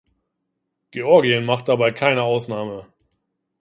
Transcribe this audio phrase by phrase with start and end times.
[0.89, 2.87] Georgien macht dabei keine Ausnahme.